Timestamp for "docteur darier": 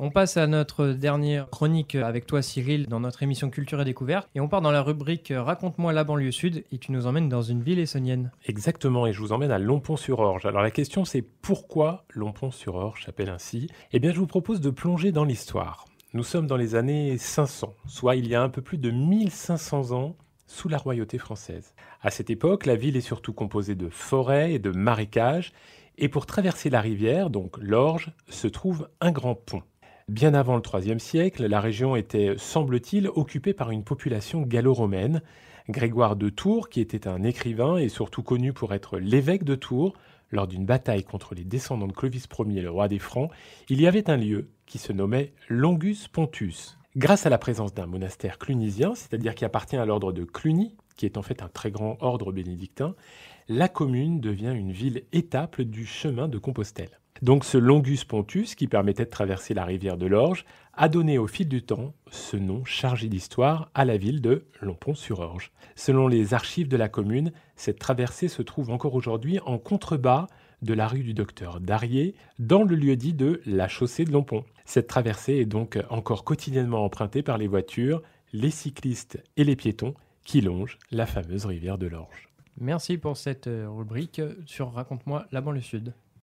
71.14-72.14